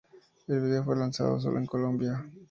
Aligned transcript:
Este 0.39 0.57
video 0.59 0.83
fue 0.83 0.95
lanzado 0.95 1.39
solo 1.39 1.59
en 1.59 1.67
Colombia. 1.67 2.25